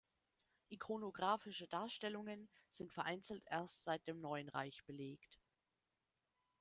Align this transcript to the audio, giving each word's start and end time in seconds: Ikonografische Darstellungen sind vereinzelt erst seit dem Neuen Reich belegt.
Ikonografische 0.71 1.67
Darstellungen 1.67 2.49
sind 2.71 2.91
vereinzelt 2.91 3.43
erst 3.45 3.83
seit 3.83 4.07
dem 4.07 4.19
Neuen 4.19 4.49
Reich 4.49 4.83
belegt. 4.85 5.37